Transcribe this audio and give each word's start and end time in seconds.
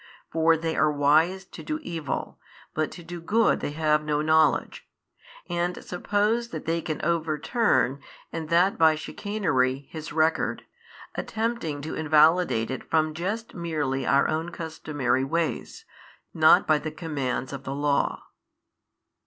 For 0.31 0.57
they 0.57 0.75
are 0.75 0.91
wise 0.91 1.45
to 1.45 1.61
do 1.61 1.79
evil, 1.83 2.39
but 2.73 2.89
to 2.93 3.03
do 3.03 3.21
good 3.21 3.59
they 3.59 3.73
have 3.73 4.03
no 4.03 4.23
knowledge, 4.23 4.87
and 5.47 5.83
suppose 5.85 6.47
that 6.47 6.65
they 6.65 6.81
can 6.81 6.99
overturn 7.03 8.01
and 8.33 8.49
that 8.49 8.79
by 8.79 8.95
chicanery 8.95 9.85
His 9.91 10.11
record, 10.11 10.63
attempting 11.13 11.83
to 11.83 11.93
invalidate 11.93 12.71
it 12.71 12.89
from 12.89 13.13
just 13.13 13.53
merely 13.53 14.07
our 14.07 14.27
own 14.27 14.49
customary 14.51 15.23
ways, 15.23 15.85
not 16.33 16.65
by 16.65 16.79
the 16.79 16.89
commands 16.89 17.53
of 17.53 17.63
the 17.63 17.75
Law. 17.75 18.23